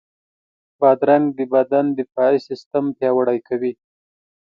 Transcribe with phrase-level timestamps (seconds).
[0.79, 3.73] بادرنګ د بدن دفاعي سیستم پیاوړی کوي.